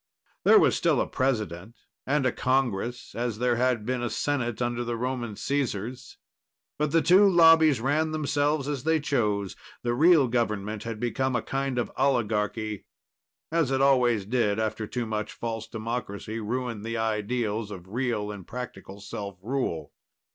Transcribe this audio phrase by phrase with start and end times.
[0.43, 1.75] There was still a president
[2.07, 6.17] and a congress, as there had been a Senate under the Roman Caesars.
[6.79, 9.55] But the two Lobbies ran themselves as they chose.
[9.83, 12.87] The real government had become a kind of oligarchy,
[13.51, 18.47] as it always did after too much false democracy ruined the ideals of real and
[18.47, 19.91] practical self rule.